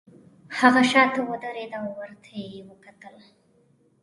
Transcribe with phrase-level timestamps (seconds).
[0.59, 3.15] هغه شاته ودریده او ورته یې وکتل